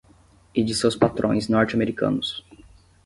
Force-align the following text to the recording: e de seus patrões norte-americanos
e 0.55 0.63
de 0.63 0.73
seus 0.73 0.95
patrões 0.95 1.47
norte-americanos 1.47 2.43